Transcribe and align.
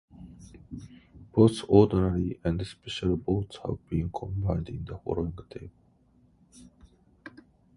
Both 1.31 1.63
ordinary 1.67 2.39
and 2.43 2.65
special 2.65 3.17
votes 3.17 3.59
have 3.63 3.87
been 3.87 4.09
combined 4.11 4.67
in 4.69 4.83
the 4.83 4.97
following 4.97 5.37
table. 5.47 5.69